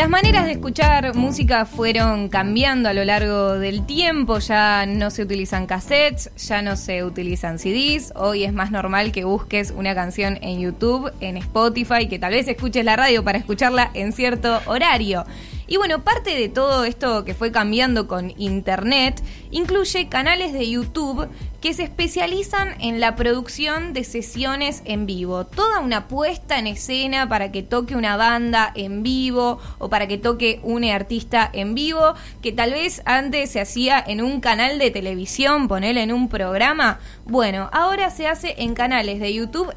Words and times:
Las 0.00 0.08
maneras 0.08 0.46
de 0.46 0.52
escuchar 0.52 1.14
música 1.14 1.66
fueron 1.66 2.30
cambiando 2.30 2.88
a 2.88 2.94
lo 2.94 3.04
largo 3.04 3.58
del 3.58 3.84
tiempo, 3.84 4.38
ya 4.38 4.86
no 4.86 5.10
se 5.10 5.22
utilizan 5.22 5.66
cassettes, 5.66 6.30
ya 6.38 6.62
no 6.62 6.76
se 6.76 7.04
utilizan 7.04 7.58
CDs, 7.58 8.10
hoy 8.16 8.44
es 8.44 8.54
más 8.54 8.70
normal 8.70 9.12
que 9.12 9.24
busques 9.24 9.74
una 9.76 9.94
canción 9.94 10.38
en 10.40 10.58
YouTube, 10.58 11.12
en 11.20 11.36
Spotify, 11.36 12.08
que 12.08 12.18
tal 12.18 12.32
vez 12.32 12.48
escuches 12.48 12.82
la 12.82 12.96
radio 12.96 13.22
para 13.24 13.36
escucharla 13.36 13.90
en 13.92 14.14
cierto 14.14 14.62
horario. 14.64 15.26
Y 15.70 15.76
bueno, 15.76 16.02
parte 16.02 16.34
de 16.34 16.48
todo 16.48 16.84
esto 16.84 17.24
que 17.24 17.32
fue 17.32 17.52
cambiando 17.52 18.08
con 18.08 18.34
Internet 18.36 19.22
incluye 19.52 20.08
canales 20.08 20.52
de 20.52 20.68
YouTube 20.68 21.28
que 21.60 21.74
se 21.74 21.84
especializan 21.84 22.74
en 22.80 22.98
la 22.98 23.14
producción 23.14 23.92
de 23.92 24.02
sesiones 24.02 24.82
en 24.84 25.06
vivo. 25.06 25.46
Toda 25.46 25.78
una 25.78 26.08
puesta 26.08 26.58
en 26.58 26.66
escena 26.66 27.28
para 27.28 27.52
que 27.52 27.62
toque 27.62 27.94
una 27.94 28.16
banda 28.16 28.72
en 28.74 29.04
vivo 29.04 29.60
o 29.78 29.88
para 29.88 30.08
que 30.08 30.18
toque 30.18 30.58
un 30.64 30.82
artista 30.82 31.48
en 31.52 31.76
vivo, 31.76 32.14
que 32.42 32.50
tal 32.50 32.72
vez 32.72 33.00
antes 33.04 33.52
se 33.52 33.60
hacía 33.60 34.02
en 34.04 34.22
un 34.22 34.40
canal 34.40 34.76
de 34.80 34.90
televisión, 34.90 35.68
ponerle 35.68 36.02
en 36.02 36.12
un 36.12 36.28
programa. 36.28 36.98
Bueno, 37.26 37.70
ahora 37.72 38.10
se 38.10 38.26
hace 38.26 38.56
en 38.58 38.74
canales 38.74 39.20
de 39.20 39.32
YouTube 39.32 39.72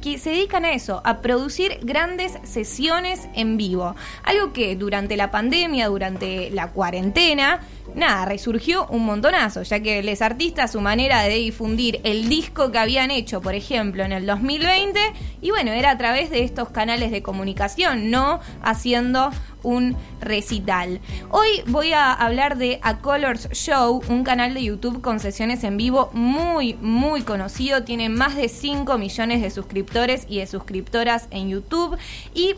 que 0.00 0.18
se 0.18 0.30
dedican 0.30 0.64
a 0.64 0.72
eso, 0.72 1.00
a 1.04 1.18
producir 1.18 1.78
grandes 1.82 2.38
sesiones 2.44 3.28
en 3.34 3.56
vivo. 3.56 3.94
Algo 4.24 4.52
que 4.52 4.76
durante 4.76 5.16
la 5.16 5.30
pandemia, 5.30 5.88
durante 5.88 6.50
la 6.50 6.68
cuarentena, 6.68 7.60
nada, 7.94 8.24
resurgió 8.24 8.86
un 8.88 9.04
montonazo, 9.04 9.62
ya 9.62 9.80
que 9.80 10.02
los 10.02 10.22
artistas, 10.22 10.72
su 10.72 10.80
manera 10.80 11.22
de 11.22 11.34
difundir 11.34 12.00
el 12.04 12.28
disco 12.28 12.70
que 12.70 12.78
habían 12.78 13.10
hecho, 13.10 13.40
por 13.40 13.54
ejemplo, 13.54 14.04
en 14.04 14.12
el 14.12 14.26
2020, 14.26 15.00
y 15.40 15.50
bueno, 15.50 15.72
era 15.72 15.90
a 15.90 15.98
través 15.98 16.30
de 16.30 16.44
estos 16.44 16.70
canales 16.70 17.10
de 17.10 17.22
comunicación, 17.22 18.10
no 18.10 18.40
haciendo 18.62 19.30
un 19.62 19.96
recital. 20.20 21.00
Hoy 21.30 21.62
voy 21.66 21.92
a 21.92 22.12
hablar 22.12 22.58
de 22.58 22.78
A 22.82 22.98
Colors 22.98 23.48
Show, 23.52 24.02
un 24.08 24.24
canal 24.24 24.54
de 24.54 24.64
YouTube 24.64 25.00
con 25.00 25.20
sesiones 25.20 25.64
en 25.64 25.76
vivo 25.76 26.10
muy, 26.12 26.74
muy 26.74 27.22
conocido. 27.22 27.84
Tiene 27.84 28.08
más 28.08 28.36
de 28.36 28.48
5 28.48 28.98
millones 28.98 29.42
de 29.42 29.50
suscriptores 29.50 30.26
y 30.28 30.38
de 30.38 30.46
suscriptoras 30.46 31.28
en 31.30 31.48
YouTube. 31.48 31.96
Y 32.34 32.54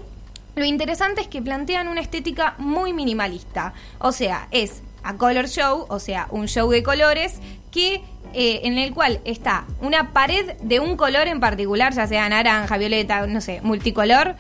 lo 0.57 0.65
interesante 0.65 1.21
es 1.21 1.29
que 1.29 1.43
plantean 1.43 1.89
una 1.89 2.01
estética 2.01 2.55
muy 2.59 2.93
minimalista. 2.93 3.73
O 3.99 4.13
sea, 4.13 4.49
es 4.51 4.83
a 5.03 5.17
color 5.17 5.49
show, 5.49 5.87
o 5.89 5.99
sea, 5.99 6.29
un 6.31 6.47
show 6.47 6.71
de 6.71 6.83
colores 6.83 7.41
que 7.71 8.03
eh, 8.33 8.61
en 8.65 8.79
el 8.79 8.93
cual 8.93 9.21
está 9.25 9.65
una 9.81 10.13
pared 10.13 10.55
de 10.63 10.79
un 10.79 10.97
color 10.97 11.27
en 11.27 11.41
particular, 11.41 11.93
ya 11.93 12.07
sea 12.07 12.29
naranja, 12.29 12.77
violeta, 12.77 13.27
no 13.27 13.41
sé, 13.41 13.61
multicolor, 13.63 14.37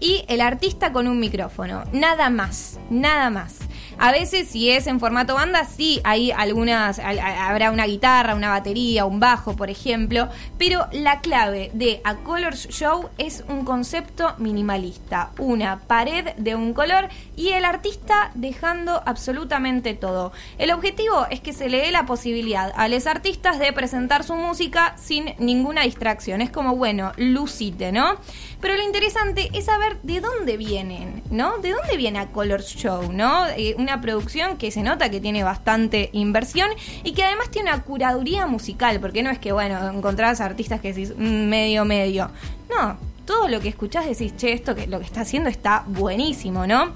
y 0.00 0.24
el 0.28 0.40
artista 0.40 0.92
con 0.92 1.06
un 1.06 1.20
micrófono. 1.20 1.84
Nada 1.92 2.30
más, 2.30 2.78
nada 2.90 3.30
más. 3.30 3.58
A 4.02 4.12
veces, 4.12 4.48
si 4.48 4.70
es 4.70 4.86
en 4.86 4.98
formato 4.98 5.34
banda, 5.34 5.66
sí 5.66 6.00
hay 6.04 6.30
algunas, 6.30 6.98
habrá 6.98 7.70
una 7.70 7.84
guitarra, 7.84 8.34
una 8.34 8.48
batería, 8.48 9.04
un 9.04 9.20
bajo, 9.20 9.56
por 9.56 9.68
ejemplo, 9.68 10.30
pero 10.56 10.86
la 10.90 11.20
clave 11.20 11.70
de 11.74 12.00
A 12.04 12.14
Colors 12.16 12.66
Show 12.70 13.10
es 13.18 13.44
un 13.46 13.66
concepto 13.66 14.32
minimalista, 14.38 15.32
una 15.36 15.80
pared 15.80 16.30
de 16.38 16.54
un 16.54 16.72
color 16.72 17.10
y 17.36 17.50
el 17.50 17.66
artista 17.66 18.30
dejando 18.34 19.02
absolutamente 19.04 19.92
todo. 19.92 20.32
El 20.56 20.70
objetivo 20.70 21.26
es 21.30 21.40
que 21.40 21.52
se 21.52 21.68
le 21.68 21.82
dé 21.82 21.92
la 21.92 22.06
posibilidad 22.06 22.72
a 22.76 22.88
los 22.88 23.06
artistas 23.06 23.58
de 23.58 23.70
presentar 23.74 24.24
su 24.24 24.34
música 24.34 24.94
sin 24.96 25.34
ninguna 25.38 25.82
distracción. 25.82 26.40
Es 26.40 26.48
como, 26.50 26.74
bueno, 26.74 27.12
lucite, 27.18 27.92
¿no? 27.92 28.16
Pero 28.62 28.76
lo 28.76 28.82
interesante 28.82 29.50
es 29.52 29.66
saber 29.66 30.00
de 30.02 30.20
dónde 30.20 30.56
vienen, 30.56 31.22
¿no? 31.30 31.58
¿De 31.58 31.72
dónde 31.72 31.98
viene 31.98 32.18
A 32.18 32.28
Colors 32.28 32.74
Show, 32.76 33.12
¿no? 33.12 33.46
Eh, 33.48 33.74
una 33.78 33.89
producción 33.98 34.58
que 34.58 34.70
se 34.70 34.82
nota 34.82 35.10
que 35.10 35.20
tiene 35.20 35.42
bastante 35.42 36.10
inversión 36.12 36.68
y 37.02 37.12
que 37.12 37.24
además 37.24 37.50
tiene 37.50 37.72
una 37.72 37.82
curaduría 37.82 38.46
musical, 38.46 39.00
porque 39.00 39.22
no 39.22 39.30
es 39.30 39.38
que, 39.38 39.52
bueno, 39.52 39.90
encontrás 39.90 40.40
artistas 40.40 40.80
que 40.80 40.92
decís 40.92 41.14
mm, 41.16 41.48
medio, 41.48 41.84
medio. 41.84 42.30
No, 42.68 42.98
todo 43.24 43.48
lo 43.48 43.60
que 43.60 43.68
escuchás 43.68 44.06
decís, 44.06 44.36
che, 44.36 44.52
esto 44.52 44.74
que 44.74 44.86
lo 44.86 44.98
que 44.98 45.06
está 45.06 45.22
haciendo 45.22 45.48
está 45.48 45.84
buenísimo, 45.86 46.66
¿no? 46.66 46.92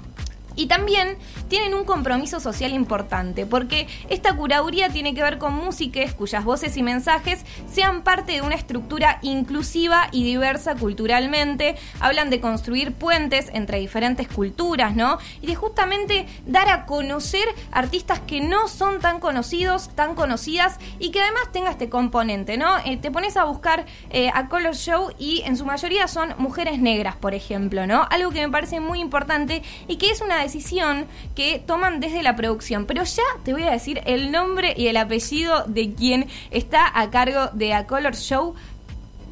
Y 0.55 0.67
también 0.67 1.17
tienen 1.47 1.73
un 1.73 1.85
compromiso 1.85 2.39
social 2.39 2.73
importante, 2.73 3.45
porque 3.45 3.87
esta 4.09 4.35
curaduría 4.35 4.89
tiene 4.89 5.13
que 5.13 5.21
ver 5.21 5.37
con 5.37 5.53
músicas 5.53 6.13
cuyas 6.13 6.43
voces 6.43 6.77
y 6.77 6.83
mensajes 6.83 7.45
sean 7.71 8.03
parte 8.03 8.33
de 8.33 8.41
una 8.41 8.55
estructura 8.55 9.19
inclusiva 9.21 10.07
y 10.11 10.23
diversa 10.23 10.75
culturalmente. 10.75 11.75
Hablan 11.99 12.29
de 12.29 12.39
construir 12.39 12.93
puentes 12.93 13.49
entre 13.53 13.79
diferentes 13.79 14.27
culturas, 14.27 14.95
¿no? 14.95 15.17
Y 15.41 15.47
de 15.47 15.55
justamente 15.55 16.25
dar 16.45 16.69
a 16.69 16.85
conocer 16.85 17.47
artistas 17.71 18.19
que 18.19 18.41
no 18.41 18.67
son 18.67 18.99
tan 18.99 19.19
conocidos, 19.19 19.89
tan 19.95 20.15
conocidas 20.15 20.79
y 20.99 21.11
que 21.11 21.21
además 21.21 21.51
tenga 21.51 21.71
este 21.71 21.89
componente, 21.89 22.57
¿no? 22.57 22.77
Eh, 22.85 22.97
te 22.97 23.11
pones 23.11 23.37
a 23.37 23.43
buscar 23.43 23.85
eh, 24.09 24.29
a 24.33 24.47
Color 24.47 24.75
Show 24.75 25.11
y 25.17 25.41
en 25.45 25.57
su 25.57 25.65
mayoría 25.65 26.07
son 26.07 26.33
mujeres 26.37 26.79
negras, 26.79 27.15
por 27.15 27.33
ejemplo, 27.33 27.87
¿no? 27.87 28.07
Algo 28.09 28.31
que 28.31 28.41
me 28.41 28.51
parece 28.51 28.79
muy 28.79 28.99
importante 28.99 29.63
y 29.87 29.97
que 29.97 30.09
es 30.09 30.21
una 30.21 30.44
decisión 30.45 31.05
que 31.35 31.59
toman 31.59 31.99
desde 31.99 32.23
la 32.23 32.35
producción. 32.35 32.85
Pero 32.85 33.03
ya 33.03 33.23
te 33.43 33.53
voy 33.53 33.63
a 33.63 33.71
decir 33.71 34.01
el 34.05 34.31
nombre 34.31 34.73
y 34.77 34.87
el 34.87 34.97
apellido 34.97 35.65
de 35.67 35.93
quien 35.93 36.27
está 36.51 36.91
a 36.99 37.09
cargo 37.09 37.49
de 37.53 37.73
A 37.73 37.85
Color 37.87 38.15
Show. 38.15 38.55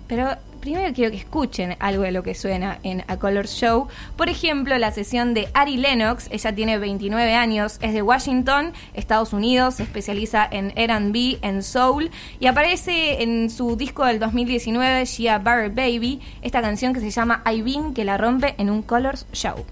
Pero 0.07 0.37
primero 0.63 0.93
quiero 0.93 1.11
que 1.11 1.17
escuchen 1.17 1.75
algo 1.79 2.03
de 2.03 2.11
lo 2.11 2.23
que 2.23 2.33
suena 2.33 2.79
en 2.83 3.03
A 3.09 3.17
Color 3.17 3.47
Show. 3.47 3.89
Por 4.15 4.29
ejemplo, 4.29 4.77
la 4.77 4.91
sesión 4.91 5.33
de 5.33 5.49
Ari 5.53 5.75
Lennox. 5.75 6.29
Ella 6.31 6.55
tiene 6.55 6.77
29 6.77 7.35
años, 7.35 7.77
es 7.81 7.93
de 7.93 8.01
Washington, 8.01 8.71
Estados 8.93 9.33
Unidos, 9.33 9.75
se 9.75 9.83
especializa 9.83 10.47
en 10.49 10.69
RB, 10.69 11.39
en 11.41 11.63
soul. 11.63 12.11
Y 12.39 12.47
aparece 12.47 13.21
en 13.21 13.49
su 13.49 13.75
disco 13.75 14.05
del 14.05 14.19
2019, 14.19 15.03
Shia 15.03 15.39
Barrett 15.39 15.75
Baby, 15.75 16.21
esta 16.41 16.61
canción 16.61 16.93
que 16.93 17.01
se 17.01 17.11
llama 17.11 17.43
I 17.45 17.61
Been, 17.61 17.93
que 17.93 18.05
la 18.05 18.17
rompe 18.17 18.55
en 18.57 18.69
un 18.69 18.83
Colors 18.83 19.25
Show. 19.33 19.65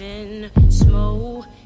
Been 0.00 0.50
smoking 0.70 1.59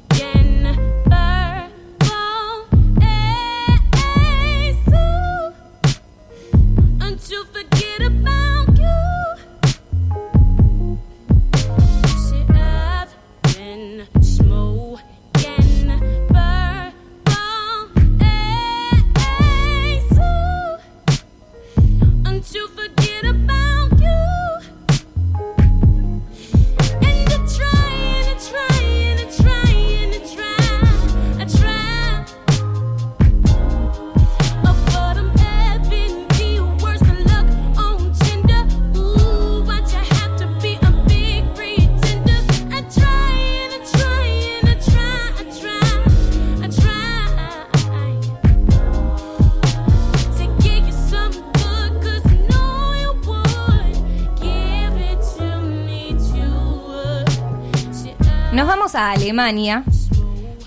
Alemania, 59.25 59.83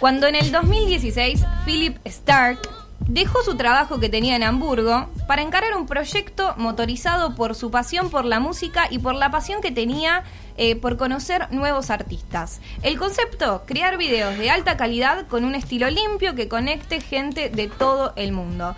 cuando 0.01 0.27
en 0.27 0.35
el 0.35 0.51
2016 0.51 1.45
Philip 1.65 1.97
Stark 2.05 2.59
dejó 3.07 3.41
su 3.45 3.57
trabajo 3.57 4.01
que 4.01 4.09
tenía 4.09 4.35
en 4.35 4.43
Hamburgo 4.43 5.09
para 5.29 5.43
encarar 5.43 5.77
un 5.77 5.85
proyecto 5.85 6.55
motorizado 6.57 7.35
por 7.35 7.55
su 7.55 7.71
pasión 7.71 8.09
por 8.09 8.25
la 8.25 8.41
música 8.41 8.87
y 8.91 8.99
por 8.99 9.15
la 9.15 9.31
pasión 9.31 9.61
que 9.61 9.71
tenía 9.71 10.25
eh, 10.57 10.75
por 10.75 10.97
conocer 10.97 11.53
nuevos 11.53 11.91
artistas. 11.91 12.63
El 12.83 12.99
concepto, 12.99 13.63
crear 13.67 13.99
videos 13.99 14.39
de 14.39 14.49
alta 14.51 14.79
calidad 14.79 15.27
con 15.29 15.45
un 15.45 15.55
estilo 15.55 15.91
limpio 15.91 16.35
que 16.35 16.49
conecte 16.49 17.03
gente 17.03 17.51
de 17.51 17.69
todo 17.69 18.15
el 18.17 18.33
mundo. 18.33 18.75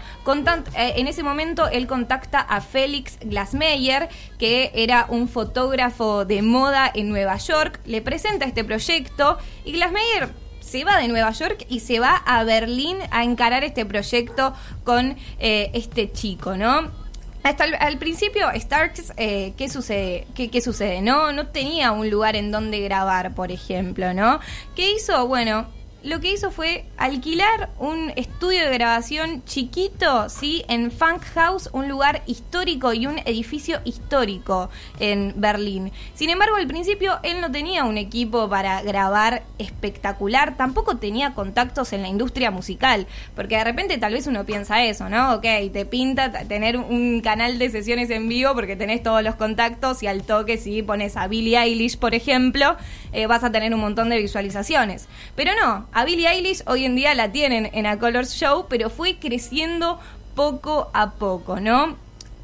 Eh, 0.77 0.95
en 0.97 1.07
ese 1.07 1.23
momento 1.23 1.69
él 1.69 1.87
contacta 1.87 2.41
a 2.41 2.61
Félix 2.61 3.21
Glasmeyer, 3.21 4.09
que 4.37 4.73
era 4.75 5.07
un 5.09 5.29
fotógrafo 5.29 6.25
de 6.25 6.43
moda 6.43 6.91
en 6.93 7.11
Nueva 7.11 7.37
York, 7.37 7.79
le 7.85 8.03
presenta 8.03 8.45
este 8.45 8.65
proyecto 8.65 9.39
y 9.65 9.71
Glasmeyer 9.71 10.50
se 10.71 10.85
va 10.85 10.99
de 10.99 11.09
Nueva 11.09 11.33
York 11.33 11.67
y 11.69 11.81
se 11.81 11.99
va 11.99 12.15
a 12.15 12.45
Berlín 12.45 12.99
a 13.11 13.25
encarar 13.25 13.65
este 13.65 13.85
proyecto 13.85 14.55
con 14.85 15.17
eh, 15.41 15.71
este 15.75 16.13
chico, 16.13 16.57
¿no? 16.57 17.01
hasta 17.43 17.65
al 17.65 17.99
principio, 17.99 18.47
Starks, 18.55 19.15
eh, 19.17 19.55
¿qué 19.57 19.71
sucede? 19.71 20.27
¿Qué, 20.35 20.51
¿Qué, 20.51 20.61
sucede? 20.61 21.01
No, 21.01 21.33
no 21.33 21.47
tenía 21.47 21.91
un 21.91 22.11
lugar 22.11 22.37
en 22.37 22.53
donde 22.53 22.81
grabar, 22.81 23.35
por 23.35 23.51
ejemplo, 23.51 24.13
¿no? 24.13 24.41
¿Qué 24.77 24.93
hizo? 24.93 25.27
Bueno, 25.27 25.67
lo 26.03 26.21
que 26.21 26.33
hizo 26.33 26.51
fue 26.51 26.87
alquilar 26.97 27.71
un 27.79 28.13
estudio 28.17 28.61
de 28.61 28.73
grabación 28.73 29.45
chiquito, 29.45 30.29
¿sí? 30.29 30.65
En 30.69 30.91
Funk 30.91 31.23
House, 31.35 31.69
un 31.73 31.89
lugar 31.89 32.23
histórico 32.27 32.93
y 32.93 33.07
un 33.07 33.19
edificio 33.19 33.81
histórico 33.85 34.71
en 34.99 35.35
Berlín. 35.37 35.93
Sin 36.15 36.31
embargo, 36.31 36.57
al 36.57 36.67
principio 36.67 37.19
él 37.23 37.41
no 37.41 37.51
tenía 37.51 37.85
un 37.85 37.99
equipo 37.99 38.49
para 38.49 38.81
grabar 38.83 39.43
espectacular, 39.59 40.57
tampoco 40.57 40.97
tenía 40.97 41.35
contactos 41.35 41.93
en 41.93 42.03
la 42.03 42.09
industria 42.09 42.51
musical, 42.51 43.07
porque 43.37 43.57
de 43.57 43.65
repente 43.65 43.99
tal 43.99 44.15
vez 44.15 44.27
uno 44.27 44.47
piensa 44.47 44.83
eso, 44.85 45.11
¿no? 45.11 45.35
Ok, 45.35 45.45
te 45.73 45.85
pinta 45.85 46.33
tener 46.45 46.79
un 46.79 47.21
canal 47.21 47.59
de 47.59 47.69
sesiones 47.69 48.09
en 48.11 48.29
vivo 48.29 48.55
porque 48.55 48.77
tenés 48.77 49.03
todos 49.03 49.23
los 49.23 49.35
contactos 49.35 50.03
y 50.03 50.07
al 50.07 50.23
toque 50.23 50.57
si 50.57 50.83
pones 50.83 51.17
a 51.19 51.27
Billie 51.27 51.59
Eilish, 51.59 51.99
por 51.99 52.15
ejemplo, 52.15 52.77
eh, 53.13 53.27
vas 53.27 53.45
a 53.45 53.53
tener 53.53 53.75
un 53.75 53.81
montón 53.81 54.09
de 54.09 54.19
visualizaciones. 54.19 55.09
Pero 55.37 55.53
no, 55.61 55.90
a 55.93 56.05
Billie 56.05 56.29
Eilish 56.29 56.63
hoy 56.67 56.85
en 56.85 56.95
día 56.95 57.15
la 57.15 57.33
tienen 57.33 57.71
en 57.73 57.87
A 57.87 57.99
Colors 57.99 58.35
Show, 58.35 58.67
pero 58.69 58.91
fue 58.91 59.17
creciendo 59.17 59.99
poco 60.35 60.91
a 60.93 61.13
poco, 61.13 61.59
¿no? 61.61 61.97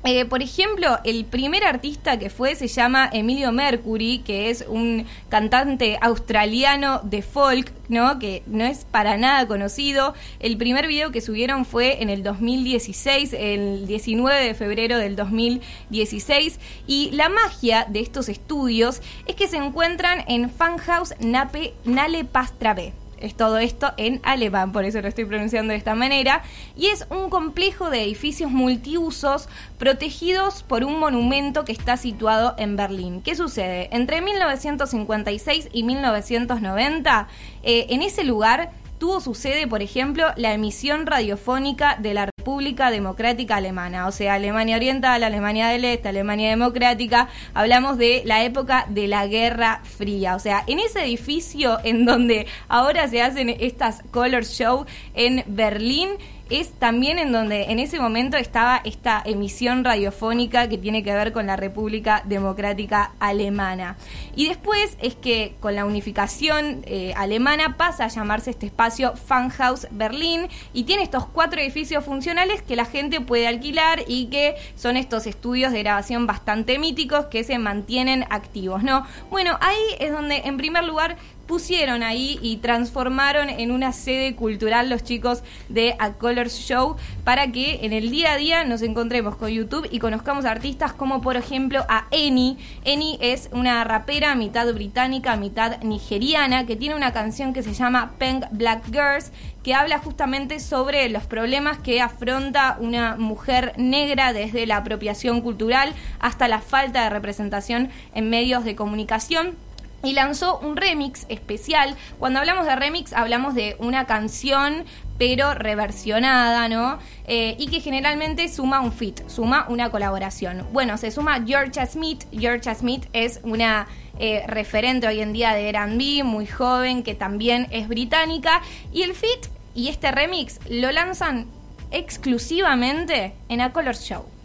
Eh, 0.09 0.25
por 0.25 0.41
ejemplo, 0.41 0.99
el 1.03 1.25
primer 1.25 1.65
artista 1.65 2.17
que 2.17 2.31
fue 2.31 2.55
se 2.55 2.69
llama 2.69 3.11
Emilio 3.13 3.51
Mercury, 3.51 4.19
que 4.25 4.51
es 4.51 4.65
un 4.69 5.05
cantante 5.29 5.99
australiano 6.01 7.01
de 7.03 7.23
folk, 7.23 7.73
¿no? 7.89 8.21
Que 8.21 8.45
no 8.47 8.65
es 8.65 8.85
para 8.85 9.17
nada 9.17 9.49
conocido. 9.49 10.15
El 10.39 10.59
primer 10.59 10.87
video 10.87 11.11
que 11.11 11.21
subieron 11.21 11.65
fue 11.65 12.03
en 12.03 12.11
el 12.11 12.23
2016, 12.23 13.33
el 13.33 13.87
19 13.89 14.47
de 14.47 14.55
febrero 14.55 14.97
del 14.99 15.17
2016. 15.17 16.61
Y 16.87 17.11
la 17.11 17.29
magia 17.29 17.85
de 17.89 17.99
estos 17.99 18.29
estudios 18.29 19.03
es 19.27 19.35
que 19.35 19.49
se 19.49 19.57
encuentran 19.57 20.25
en 20.29 20.51
Funhouse 20.51 21.15
Nape 21.19 21.75
Nale 21.85 22.25
Pastrave 22.25 22.93
es 23.19 23.35
todo 23.35 23.59
esto 23.59 23.93
en 23.97 24.21
alemán, 24.23 24.73
por 24.73 24.85
eso 24.85 25.01
lo 25.01 25.09
estoy 25.09 25.25
pronunciando 25.25 25.73
de 25.73 25.79
esta 25.79 25.95
manera, 25.95 26.43
y 26.77 26.87
es 26.87 27.07
un 27.11 27.31
complejo 27.31 27.91
de 27.91 28.03
edificios 28.03 28.51
multiusos 28.51 29.49
protegidos 29.79 30.63
por 30.63 30.85
un 30.85 30.99
monumento 30.99 31.65
que 31.65 31.73
está 31.73 31.97
situado 31.97 32.55
en 32.59 32.77
Berlín. 32.77 33.23
¿Qué 33.23 33.35
sucede? 33.35 33.89
Entre 33.93 34.21
1956 34.21 35.69
y 35.73 35.83
1990, 35.83 37.29
eh, 37.63 37.87
en 37.91 38.03
ese 38.03 38.25
lugar 38.25 38.71
tuvo 38.99 39.21
su 39.21 39.35
sede, 39.35 39.67
por 39.67 39.83
ejemplo, 39.83 40.27
la 40.37 40.55
emisión 40.55 41.07
radiofónica 41.07 41.97
de 41.97 42.15
la 42.15 42.31
República 42.47 42.93
Democrática 42.93 43.57
Alemana, 43.57 44.07
o 44.07 44.13
sea, 44.13 44.35
Alemania 44.35 44.77
Oriental, 44.77 45.25
Alemania 45.25 45.67
del 45.67 45.85
Este, 45.85 46.11
Alemania 46.11 46.51
Democrática, 46.51 47.29
hablamos 47.55 47.99
de 47.99 48.23
la 48.25 48.45
época 48.45 48.87
de 48.89 49.09
la 49.09 49.27
Guerra 49.27 49.81
Fría, 49.83 50.37
o 50.37 50.39
sea, 50.39 50.63
en 50.69 50.79
ese 50.79 51.03
edificio 51.03 51.81
en 51.83 52.05
donde 52.05 52.47
ahora 52.69 53.09
se 53.09 53.21
hacen 53.21 53.49
estas 53.49 54.01
Color 54.13 54.45
Show 54.45 54.87
en 55.15 55.43
Berlín, 55.49 56.11
es 56.49 56.73
también 56.73 57.19
en 57.19 57.33
donde 57.33 57.65
en 57.65 57.79
ese 57.79 57.99
momento 57.99 58.37
estaba 58.37 58.81
esta 58.85 59.23
emisión 59.25 59.85
radiofónica 59.85 60.69
que 60.69 60.79
tiene 60.79 61.03
que 61.03 61.13
ver 61.13 61.33
con 61.33 61.47
la 61.47 61.57
República 61.57 62.23
Democrática 62.25 63.13
Alemana. 63.19 63.97
Y 64.37 64.49
después 64.49 64.97
es 65.03 65.15
que 65.15 65.57
con 65.61 65.75
la 65.75 65.85
unificación 65.85 66.83
eh, 66.87 67.13
alemana 67.17 67.77
pasa 67.77 68.05
a 68.05 68.09
llamarse 68.09 68.51
este 68.51 68.67
espacio 68.67 69.15
Funhouse 69.17 69.89
Berlín 69.91 70.49
y 70.73 70.85
tiene 70.85 71.03
estos 71.03 71.27
cuatro 71.27 71.61
edificios 71.61 72.05
funcionales 72.05 72.63
que 72.63 72.77
la 72.77 72.85
gente 72.85 73.21
puede 73.21 73.49
alquilar 73.49 74.05
y 74.07 74.27
que 74.27 74.55
son 74.77 74.97
estos 74.97 75.27
estudios 75.27 75.73
de 75.73 75.83
grabación 75.83 76.27
bastante 76.27 76.79
míticos 76.79 77.27
que 77.27 77.43
se 77.43 77.59
mantienen 77.59 78.25
activos, 78.31 78.83
¿no? 78.83 79.05
Bueno, 79.31 79.59
ahí 79.61 79.77
es 79.99 80.13
donde 80.13 80.43
en 80.45 80.57
primer 80.57 80.85
lugar 80.85 81.17
pusieron 81.47 82.03
ahí 82.03 82.39
y 82.43 82.59
transformaron 82.59 83.49
en 83.49 83.71
una 83.71 83.93
sede 83.93 84.35
cultural 84.35 84.91
los 84.91 85.05
chicos 85.05 85.43
de 85.69 85.97
A 85.99 86.15
Colors 86.15 86.59
Show 86.59 86.97
para 87.25 87.53
que 87.53 87.85
en 87.85 87.93
el 87.93 88.11
día 88.11 88.33
a 88.33 88.37
día 88.37 88.65
nos 88.65 88.83
encontremos 88.83 89.37
con 89.37 89.51
YouTube 89.51 89.89
y 89.91 89.99
conozcamos 89.99 90.45
artistas 90.45 90.93
como 90.93 91.21
por 91.21 91.37
ejemplo 91.37 91.85
a 91.89 92.07
Eni. 92.11 92.59
Eni 92.85 93.19
es 93.21 93.49
una 93.53 93.85
rapera 93.85 94.35
mitad 94.35 94.73
británica, 94.73 95.37
mitad 95.37 95.83
nigeriana 95.83 96.67
que 96.67 96.77
tiene 96.77 96.95
una 96.95 97.13
canción 97.13 97.53
que 97.53 97.63
se 97.63 97.75
llama 97.75 98.13
Pink 98.19 98.45
Black 98.51 98.85
Girls 98.91 99.33
que 99.63 99.75
habla 99.75 99.99
justamente 99.99 100.61
sobre 100.61 101.09
los 101.09 101.25
problemas 101.25 101.79
que 101.79 102.01
afronta 102.01 102.77
una 102.79 103.17
mujer 103.17 103.73
negra 103.77 104.33
desde 104.33 104.65
la 104.65 104.77
apropiación 104.77 105.41
cultural 105.41 105.93
hasta 106.21 106.47
la 106.47 106.61
falta 106.61 107.03
de 107.03 107.11
representación 107.11 107.91
en 108.15 108.31
medios 108.31 108.65
de 108.65 108.77
comunicación 108.77 109.66
y 110.03 110.13
lanzó 110.13 110.59
un 110.59 110.77
remix 110.77 111.27
especial. 111.29 111.97
Cuando 112.19 112.41
hablamos 112.41 112.67
de 112.67 112.77
remix 112.77 113.13
hablamos 113.13 113.55
de 113.55 113.77
una 113.79 114.07
canción 114.07 114.85
pero 115.19 115.55
reversionada, 115.55 116.69
¿no? 116.69 116.99
Eh, 117.27 117.57
y 117.59 117.69
que 117.69 117.81
generalmente 117.81 118.49
suma 118.49 118.81
un 118.81 118.93
fit, 118.93 119.27
suma 119.29 119.67
una 119.69 119.91
colaboración. 119.91 120.67
Bueno, 120.73 120.99
se 120.99 121.11
suma 121.11 121.43
Georgia 121.47 121.87
Smith. 121.87 122.25
Georgia 122.33 122.75
Smith 122.75 123.07
es 123.13 123.41
una 123.43 123.87
eh, 124.19 124.45
referente 124.47 125.07
hoy 125.07 125.21
en 125.21 125.33
día 125.33 125.55
de 125.55 125.69
R&B, 125.71 126.23
muy 126.25 126.47
joven, 126.47 127.03
que 127.03 127.15
también 127.15 127.67
es 127.71 127.89
británica. 127.89 128.61
Y 128.93 129.03
el 129.03 129.15
fit 129.15 129.47
y 129.75 129.89
este 129.89 130.11
remix 130.11 130.59
lo 130.69 130.93
lanzan 130.93 131.47
exclusivamente 131.91 133.35
en 133.49 133.61
A 133.61 133.73
Color 133.73 133.97
Show. 133.97 134.36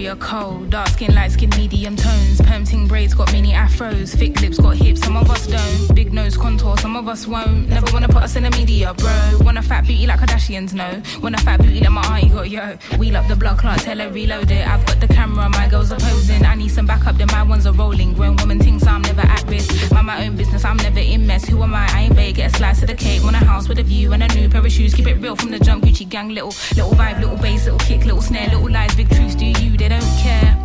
Area 0.00 0.16
cold. 0.16 0.70
Dark 0.70 0.88
skin, 0.88 1.14
light 1.14 1.30
skin, 1.30 1.50
medium 1.50 1.94
tones. 1.94 2.40
Perm 2.40 2.64
braids 2.88 3.14
got 3.14 3.30
mini 3.32 3.52
afros. 3.52 4.16
Thick 4.16 4.40
lips 4.40 4.58
got 4.58 4.76
hips, 4.76 5.00
some 5.02 5.16
of 5.16 5.30
us 5.30 5.46
don't. 5.46 5.94
Big 5.94 6.12
nose 6.12 6.36
contour, 6.36 6.76
some 6.78 6.96
of 6.96 7.06
us 7.06 7.26
won't. 7.26 7.68
Never 7.68 7.86
wanna 7.92 8.08
put 8.08 8.22
us 8.22 8.34
in 8.36 8.44
the 8.44 8.50
media, 8.50 8.94
bro. 8.94 9.38
Want 9.40 9.58
a 9.58 9.62
fat 9.62 9.84
beauty 9.86 10.06
like 10.06 10.20
Kardashians, 10.20 10.72
no. 10.72 11.02
Want 11.20 11.34
a 11.34 11.38
fat 11.38 11.60
beauty 11.60 11.80
like 11.80 11.90
my 11.90 12.02
auntie 12.16 12.30
got, 12.30 12.48
yo. 12.48 12.78
Wheel 12.98 13.16
up 13.16 13.28
the 13.28 13.36
block 13.36 13.58
clock, 13.58 13.78
tell 13.80 13.98
her 13.98 14.10
reload 14.10 14.50
it. 14.50 14.66
I've 14.66 14.84
got 14.86 15.00
the 15.00 15.08
camera, 15.08 15.48
my 15.50 15.68
girls 15.68 15.92
are 15.92 16.00
posing. 16.00 16.44
I 16.46 16.54
need 16.54 16.70
some 16.70 16.86
backup, 16.86 17.16
then 17.16 17.28
my 17.28 17.42
ones 17.42 17.66
are 17.66 17.74
rolling. 17.74 18.14
Grown 18.14 18.36
woman 18.36 18.58
thinks 18.58 18.86
I'm 18.86 19.02
never 19.02 19.22
at 19.22 19.44
risk. 19.48 19.92
Mind 19.92 20.06
my 20.06 20.24
own 20.24 20.36
business, 20.36 20.64
I'm 20.64 20.78
never 20.78 21.00
in 21.00 21.26
mess. 21.26 21.46
Who 21.46 21.62
am 21.62 21.74
I? 21.74 21.86
I 21.92 22.00
ain't 22.04 22.16
bait, 22.16 22.36
get 22.36 22.54
a 22.54 22.56
slice 22.56 22.80
of 22.82 22.88
the 22.88 22.94
cake. 22.94 23.22
Want 23.22 23.36
a 23.36 23.44
house 23.44 23.68
with 23.68 23.78
a 23.78 23.82
view 23.82 24.12
and 24.14 24.22
a 24.22 24.28
new 24.34 24.48
pair 24.48 24.64
of 24.64 24.72
shoes. 24.72 24.94
Keep 24.94 25.08
it 25.08 25.18
real 25.20 25.36
from 25.36 25.50
the 25.50 25.58
jump, 25.58 25.84
Gucci 25.84 26.08
gang. 26.08 26.30
Little, 26.30 26.54
little 26.74 26.92
vibe, 26.92 27.20
little 27.20 27.36
bass, 27.36 27.64
little 27.64 27.80
kick, 27.80 28.04
little 28.06 28.22
snare, 28.22 28.48
little 28.48 28.70
lies, 28.70 28.94
big 28.94 29.10
truths. 29.10 29.34
Do 29.34 29.44
you? 29.44 29.76
They 29.76 29.88
don't 29.90 30.18
care. 30.18 30.56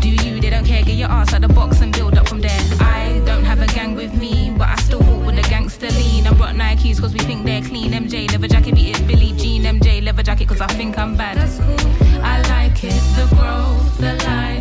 Do 0.00 0.08
you? 0.08 0.40
They 0.40 0.50
don't 0.50 0.64
care. 0.64 0.82
Get 0.84 0.96
your 0.96 1.10
ass 1.10 1.34
out 1.34 1.42
the 1.42 1.48
box 1.48 1.80
and 1.80 1.92
build 1.92 2.16
up 2.16 2.28
from 2.28 2.40
there. 2.40 2.60
I 2.78 3.20
don't 3.26 3.44
have 3.44 3.60
a 3.60 3.66
gang 3.66 3.96
with 3.96 4.14
me, 4.14 4.54
but 4.56 4.68
I 4.68 4.76
still 4.76 5.00
walk 5.00 5.26
with 5.26 5.38
a 5.44 5.48
gangster 5.50 5.90
lean. 5.90 6.26
I 6.26 6.32
brought 6.32 6.54
Nikes 6.54 7.00
cause 7.00 7.12
we 7.12 7.18
think 7.18 7.44
they're 7.44 7.62
clean. 7.62 7.90
MJ 7.92 8.30
leather 8.30 8.46
jacket, 8.46 8.74
beat 8.76 8.96
it 8.96 9.06
Billie 9.06 9.32
Jean. 9.32 9.64
MJ 9.64 10.02
leather 10.04 10.22
jacket 10.22 10.48
cause 10.48 10.60
I 10.60 10.68
think 10.68 10.96
I'm 10.96 11.16
bad. 11.16 11.36
That's 11.36 11.58
cool. 11.58 12.22
I 12.22 12.40
like 12.54 12.84
it. 12.84 13.02
The 13.18 13.26
growth, 13.34 13.98
the 13.98 14.14
light, 14.24 14.57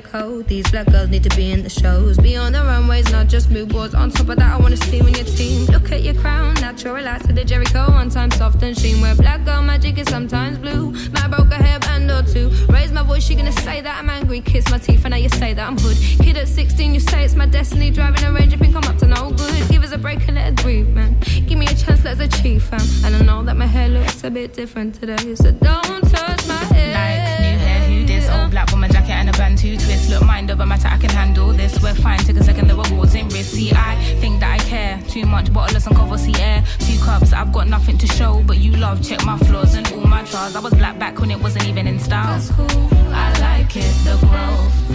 code. 0.00 0.46
These 0.48 0.70
black 0.70 0.86
girls 0.90 1.08
need 1.08 1.22
to 1.24 1.36
be 1.36 1.50
in 1.52 1.62
the 1.62 1.70
shows. 1.70 2.16
Be 2.18 2.36
on 2.36 2.52
the 2.52 2.62
runways, 2.62 3.10
not 3.12 3.28
just 3.28 3.52
billboards. 3.52 3.94
On 3.94 4.10
top 4.10 4.28
of 4.28 4.36
that, 4.36 4.52
I 4.54 4.58
wanna 4.58 4.76
see 4.76 5.00
when 5.02 5.14
your 5.14 5.24
team. 5.24 5.66
Look 5.66 5.92
at 5.92 6.02
your 6.02 6.14
crown, 6.14 6.54
natural 6.54 6.94
relax 6.94 7.26
to 7.26 7.32
the 7.32 7.44
Jericho. 7.44 7.90
One 7.90 8.10
time 8.10 8.30
soft 8.30 8.62
and 8.62 8.76
sheen. 8.78 9.00
Where 9.00 9.14
black 9.14 9.44
girl 9.44 9.62
magic 9.62 9.98
is 9.98 10.08
sometimes 10.08 10.58
blue. 10.58 10.92
My 11.12 11.28
broke 11.28 11.52
a 11.52 11.58
hairband 11.58 12.08
or 12.10 12.26
two. 12.32 12.50
Raise 12.72 12.92
my 12.92 13.02
voice, 13.02 13.28
you 13.28 13.36
gonna 13.36 13.52
say 13.52 13.80
that 13.80 13.98
I'm 13.98 14.10
angry. 14.10 14.40
Kiss 14.40 14.70
my 14.70 14.78
teeth, 14.78 15.04
and 15.04 15.12
now 15.12 15.16
you 15.16 15.28
say 15.28 15.54
that 15.54 15.66
I'm 15.66 15.78
hood. 15.78 15.96
Kid 16.24 16.36
at 16.36 16.48
16, 16.48 16.94
you 16.94 17.00
say 17.00 17.24
it's 17.24 17.34
my 17.34 17.46
destiny. 17.46 17.90
Driving 17.90 18.24
a 18.24 18.32
range, 18.32 18.52
you 18.52 18.58
think 18.58 18.76
I'm 18.76 18.84
up 18.84 18.98
to 18.98 19.06
no 19.06 19.30
good. 19.30 19.68
Give 19.68 19.82
us 19.82 19.92
a 19.92 19.98
break 19.98 20.26
and 20.28 20.36
let 20.36 20.52
us 20.52 20.62
breathe, 20.62 20.88
man. 20.88 21.18
Give 21.46 21.58
me 21.58 21.66
a 21.66 21.74
chance, 21.74 22.04
let's 22.04 22.20
achieve, 22.20 22.62
fam. 22.62 22.80
And 23.04 23.16
I 23.16 23.22
know 23.22 23.42
that 23.44 23.56
my 23.56 23.66
hair 23.66 23.88
looks 23.88 24.24
a 24.24 24.30
bit 24.30 24.54
different 24.54 24.94
today, 24.94 25.34
so 25.34 25.50
don't 25.52 26.02
touch 26.10 26.46
my 26.48 26.69
and 29.20 29.28
a 29.28 29.32
bantu 29.32 29.76
twist. 29.76 30.08
Look, 30.08 30.24
mind 30.24 30.50
over 30.50 30.64
matter, 30.64 30.88
I 30.88 30.96
can 30.96 31.10
handle 31.10 31.52
this. 31.52 31.80
We're 31.82 31.94
fine, 31.94 32.18
take 32.20 32.36
a 32.36 32.42
second, 32.42 32.68
the 32.68 32.74
rewards 32.74 33.14
in 33.14 33.28
risk. 33.28 33.54
See, 33.54 33.70
I 33.72 33.94
think 34.20 34.40
that 34.40 34.58
I 34.58 34.64
care 34.64 35.00
too 35.08 35.26
much. 35.26 35.46
Bottleless 35.52 35.86
and 35.86 35.94
cover 35.94 36.16
see 36.16 36.34
air. 36.40 36.64
Two 36.78 36.98
cups, 37.04 37.32
I've 37.34 37.52
got 37.52 37.68
nothing 37.68 37.98
to 37.98 38.06
show, 38.06 38.42
but 38.46 38.56
you 38.58 38.72
love. 38.72 39.02
Check 39.06 39.24
my 39.26 39.36
flaws 39.38 39.74
and 39.74 39.86
all 39.92 40.06
my 40.06 40.24
trials. 40.24 40.56
I 40.56 40.60
was 40.60 40.72
black 40.72 40.98
back 40.98 41.20
when 41.20 41.30
it 41.30 41.40
wasn't 41.40 41.66
even 41.66 41.86
in 41.86 41.98
style. 41.98 42.38
That's 42.38 42.50
cool. 42.50 42.88
I 43.12 43.38
like 43.40 43.76
it, 43.76 43.94
the 44.04 44.16
growth, 44.26 44.89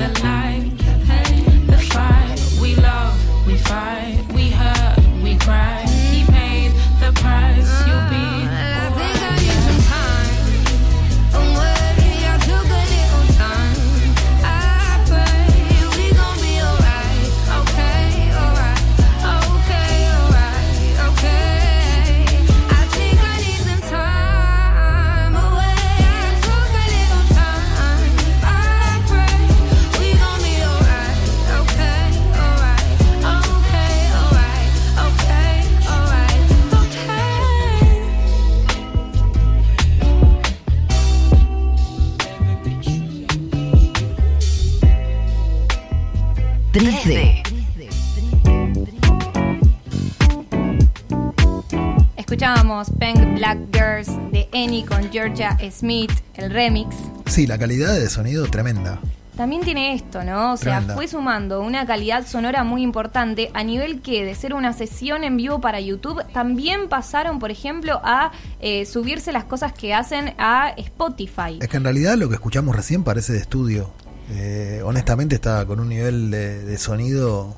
Escuchábamos 52.86 52.92
Pink 53.00 53.36
Black 53.36 53.58
Girls 53.74 54.08
de 54.32 54.48
Annie 54.54 54.86
con 54.86 55.12
Georgia 55.12 55.58
Smith, 55.72 56.12
el 56.36 56.51
remix. 56.51 56.96
Sí, 57.25 57.48
la 57.48 57.58
calidad 57.58 57.94
de 57.94 58.10
sonido 58.10 58.46
tremenda. 58.48 59.00
También 59.36 59.63
tiene 59.63 59.94
esto, 59.94 60.24
¿no? 60.24 60.54
O 60.54 60.58
sea, 60.58 60.75
Tremenda. 60.75 60.96
fue 60.96 61.08
sumando 61.08 61.62
una 61.62 61.86
calidad 61.86 62.25
sonora 62.25 62.63
muy 62.63 62.84
importante 62.84 63.51
a 63.54 63.63
nivel 63.63 64.01
que 64.01 64.24
de 64.24 64.34
ser 64.34 64.54
una 64.54 64.72
sesión 64.74 65.24
en 65.24 65.36
vivo 65.36 65.60
para 65.60 65.82
YouTube, 65.82 66.24
también 66.32 66.88
pasaron, 66.88 67.39
por 67.39 67.51
ejemplo, 67.51 68.00
a 68.04 68.32
eh, 68.62 68.86
subirse 68.86 69.32
las 69.34 69.44
cosas 69.44 69.74
que 69.74 69.94
hacen 69.94 70.34
a 70.38 70.70
Spotify. 70.77 71.60
Es 71.60 71.68
que 71.68 71.77
en 71.77 71.84
realidad 71.84 72.15
lo 72.15 72.30
que 72.30 72.36
escuchamos 72.36 72.75
recién 72.75 73.04
parece 73.04 73.34
de 73.34 73.39
estudio. 73.39 73.92
Eh, 74.32 74.82
honestamente 74.84 75.36
está 75.36 75.65
con 75.65 75.80
un 75.80 75.89
nivel 75.89 76.32
de, 76.32 76.63
de 76.63 76.77
sonido 76.77 77.56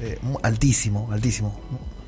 eh, 0.00 0.18
altísimo, 0.42 1.10
altísimo. 1.12 1.60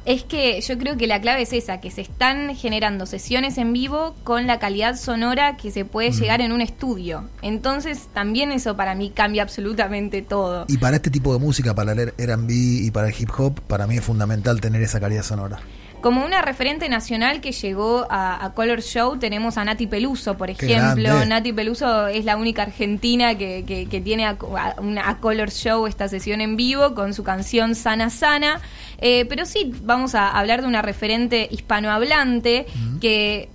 Es 0.09 0.25
que 0.25 0.59
yo 0.63 0.79
creo 0.79 0.97
que 0.97 1.07
la 1.07 1.21
clave 1.21 1.43
es 1.43 1.53
esa, 1.53 1.83
que 1.83 1.91
se 1.91 2.01
están 2.01 2.57
generando 2.57 3.05
sesiones 3.05 3.59
en 3.59 3.75
vivo 3.75 4.15
con 4.25 4.47
la 4.47 4.59
calidad 4.59 4.97
sonora 4.97 5.59
que 5.59 5.71
se 5.71 5.85
puede 5.85 6.13
llegar 6.13 6.41
en 6.41 6.51
un 6.53 6.63
estudio. 6.63 7.29
Entonces 7.43 8.09
también 8.15 8.51
eso 8.51 8.75
para 8.75 8.95
mí 8.95 9.13
cambia 9.15 9.43
absolutamente 9.43 10.23
todo. 10.23 10.65
Y 10.67 10.79
para 10.79 10.97
este 10.97 11.11
tipo 11.11 11.35
de 11.35 11.41
música, 11.41 11.75
para 11.75 11.93
el 11.93 12.15
R&B 12.17 12.55
y 12.55 12.91
para 12.91 13.09
el 13.09 13.15
hip 13.21 13.29
hop, 13.37 13.61
para 13.61 13.87
mí 13.87 13.99
es 13.99 14.03
fundamental 14.03 14.63
tener 14.63 14.81
esa 14.81 14.99
calidad 14.99 15.23
sonora. 15.23 15.61
Como 16.01 16.25
una 16.25 16.43
referente 16.43 16.89
nacional 16.89 17.41
que 17.41 17.51
llegó 17.51 18.07
a, 18.09 18.45
a 18.45 18.55
Color 18.55 18.83
Show, 18.83 19.19
tenemos 19.19 19.59
a 19.59 19.65
Nati 19.65 19.89
Peluso, 19.89 20.37
por 20.37 20.49
ejemplo. 20.49 21.25
Nati 21.27 21.53
Peluso 21.53 22.07
es 22.07 22.25
la 22.25 22.37
única 22.37 22.63
argentina 22.63 23.37
que, 23.37 23.65
que- 23.67 23.87
que 23.87 24.01
tiene 24.01 24.25
a, 24.25 24.37
a- 24.57 24.81
una, 24.81 25.09
a 25.09 25.19
Color 25.19 25.51
Show 25.51 25.89
esta 25.89 26.07
sesión 26.07 26.41
en 26.41 26.57
vivo 26.57 26.95
con 26.95 27.15
su 27.15 27.25
canción 27.25 27.75
Sana 27.75 28.11
Sana. 28.11 28.61
Eh, 28.99 29.25
pero 29.29 29.45
sí, 29.45 29.73
vamos 29.83 30.15
a 30.15 30.31
hablar 30.31 30.63
de 30.63 30.69
una 30.69 30.83
referente 30.83 31.49
hispanohablante 31.51 32.67
que 33.01 33.49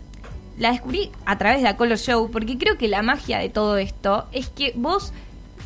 la 0.59 0.71
descubrí 0.71 1.11
a 1.25 1.37
través 1.37 1.61
de 1.61 1.69
A 1.69 1.77
Color 1.77 1.97
Show, 1.97 2.29
porque 2.29 2.57
creo 2.57 2.77
que 2.77 2.87
la 2.89 3.01
magia 3.01 3.39
de 3.39 3.47
todo 3.49 3.77
esto 3.77 4.27
es 4.33 4.49
que 4.49 4.73
vos 4.75 5.13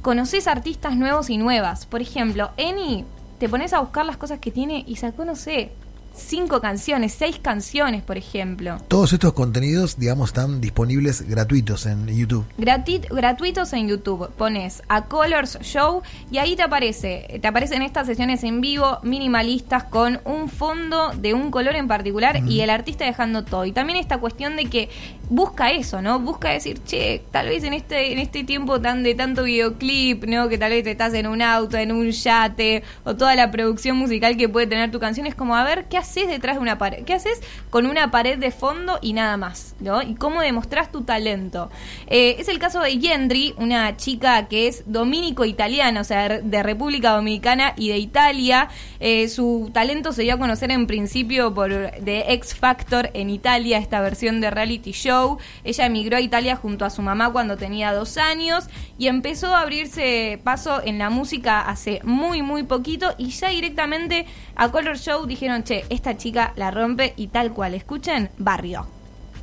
conocés 0.03 0.47
artistas 0.47 0.95
nuevos 0.95 1.29
y 1.31 1.37
nuevas. 1.37 1.85
Por 1.87 2.01
ejemplo, 2.01 2.51
Eni, 2.57 3.03
te 3.39 3.49
pones 3.49 3.73
a 3.73 3.79
buscar 3.79 4.05
las 4.05 4.17
cosas 4.17 4.39
que 4.39 4.51
tiene 4.51 4.83
y 4.87 4.95
sacó, 4.97 5.25
no 5.25 5.35
sé, 5.35 5.71
cinco 6.17 6.61
canciones, 6.61 7.13
seis 7.13 7.39
canciones, 7.41 8.01
por 8.03 8.17
ejemplo. 8.17 8.77
Todos 8.87 9.13
estos 9.13 9.33
contenidos, 9.33 9.97
digamos, 9.97 10.29
están 10.29 10.59
disponibles 10.61 11.21
gratuitos 11.29 11.85
en 11.85 12.07
YouTube. 12.07 12.45
Grati- 12.57 13.07
gratuitos 13.09 13.73
en 13.73 13.87
YouTube. 13.87 14.29
Pones 14.37 14.83
a 14.89 15.05
Colors 15.05 15.59
Show 15.61 16.01
y 16.31 16.37
ahí 16.39 16.55
te 16.55 16.63
aparece, 16.63 17.39
te 17.41 17.47
aparecen 17.47 17.81
estas 17.81 18.07
sesiones 18.07 18.43
en 18.43 18.61
vivo 18.61 18.99
minimalistas 19.03 19.83
con 19.85 20.19
un 20.25 20.49
fondo 20.49 21.11
de 21.11 21.33
un 21.33 21.51
color 21.51 21.75
en 21.75 21.87
particular 21.87 22.41
y 22.47 22.61
el 22.61 22.69
artista 22.69 23.05
dejando 23.05 23.43
todo. 23.43 23.65
Y 23.65 23.71
también 23.71 23.99
esta 23.99 24.17
cuestión 24.17 24.55
de 24.55 24.65
que 24.65 24.89
busca 25.29 25.71
eso, 25.71 26.01
¿no? 26.01 26.19
Busca 26.19 26.49
decir, 26.49 26.81
che, 26.85 27.23
tal 27.31 27.47
vez 27.47 27.63
en 27.63 27.73
este 27.73 28.11
en 28.11 28.19
este 28.19 28.43
tiempo 28.43 28.79
tan 28.79 29.03
de 29.03 29.15
tanto 29.15 29.43
videoclip, 29.43 30.23
¿no? 30.25 30.47
Que 30.49 30.57
tal 30.57 30.71
vez 30.71 30.85
estás 30.87 31.13
en 31.13 31.27
un 31.27 31.41
auto, 31.41 31.77
en 31.77 31.91
un 31.91 32.09
yate 32.11 32.83
o 33.03 33.15
toda 33.15 33.35
la 33.35 33.51
producción 33.51 33.97
musical 33.97 34.37
que 34.37 34.49
puede 34.49 34.67
tener 34.67 34.91
tu 34.91 34.99
canción 34.99 35.27
es 35.27 35.35
como 35.35 35.55
a 35.55 35.63
ver 35.63 35.85
qué 35.89 35.97
haces 36.07 36.27
detrás 36.27 36.55
de 36.55 36.61
una 36.61 36.77
pared, 36.77 37.03
qué 37.03 37.13
haces 37.13 37.41
con 37.69 37.85
una 37.85 38.11
pared 38.11 38.37
de 38.37 38.51
fondo 38.51 38.99
y 39.01 39.13
nada 39.13 39.37
más, 39.37 39.75
¿no? 39.79 40.01
Y 40.01 40.15
cómo 40.15 40.41
demostrás 40.41 40.91
tu 40.91 41.03
talento. 41.03 41.69
Eh, 42.07 42.35
es 42.39 42.47
el 42.47 42.59
caso 42.59 42.81
de 42.81 42.97
Yendri, 42.97 43.53
una 43.57 43.97
chica 43.97 44.47
que 44.47 44.67
es 44.67 44.83
dominico-italiana, 44.85 46.01
o 46.01 46.03
sea, 46.03 46.29
de 46.29 46.63
República 46.63 47.11
Dominicana 47.11 47.73
y 47.75 47.89
de 47.89 47.97
Italia. 47.97 48.69
Eh, 48.99 49.27
su 49.29 49.69
talento 49.73 50.11
se 50.13 50.23
dio 50.23 50.35
a 50.35 50.37
conocer 50.37 50.71
en 50.71 50.87
principio 50.87 51.53
por 51.53 51.69
The 52.03 52.33
X 52.33 52.55
Factor 52.55 53.09
en 53.13 53.29
Italia, 53.29 53.77
esta 53.77 54.01
versión 54.01 54.41
de 54.41 54.49
reality 54.49 54.91
show. 54.91 55.37
Ella 55.63 55.85
emigró 55.85 56.17
a 56.17 56.21
Italia 56.21 56.55
junto 56.55 56.85
a 56.85 56.89
su 56.89 57.01
mamá 57.01 57.31
cuando 57.31 57.57
tenía 57.57 57.93
dos 57.93 58.17
años 58.17 58.65
y 58.97 59.07
empezó 59.07 59.53
a 59.55 59.61
abrirse 59.61 60.39
paso 60.43 60.81
en 60.83 60.97
la 60.97 61.09
música 61.09 61.61
hace 61.61 62.01
muy, 62.03 62.41
muy 62.41 62.63
poquito 62.63 63.13
y 63.17 63.29
ya 63.29 63.49
directamente 63.49 64.25
a 64.55 64.71
Color 64.71 64.97
Show 64.97 65.25
dijeron, 65.25 65.63
che, 65.63 65.85
esta 65.97 66.15
chica 66.15 66.53
la 66.55 66.69
rompe 66.69 67.13
y 67.17 67.27
tal 67.27 67.53
cual. 67.53 67.73
Escuchen, 67.73 68.29
Barrio. 68.37 68.85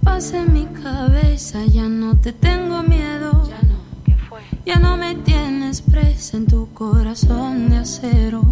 Pasa 0.02 0.38
en 0.38 0.52
mi 0.52 0.66
cabeza, 0.66 1.64
ya 1.64 1.88
no 1.88 2.16
te 2.16 2.32
tengo 2.32 2.82
miedo. 2.82 3.48
Ya 3.48 3.60
no, 3.68 3.78
¿qué 4.04 4.16
fue? 4.28 4.40
Ya 4.64 4.76
no 4.76 4.96
me 4.96 5.16
tienes 5.16 5.82
presa 5.82 6.36
en 6.36 6.46
tu 6.46 6.72
corazón 6.72 7.70
de 7.70 7.78
acero. 7.78 8.42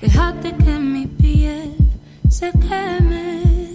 Déjate 0.00 0.56
que 0.56 0.78
mi 0.78 1.06
piel 1.06 1.76
se 2.28 2.50
queme. 2.50 3.70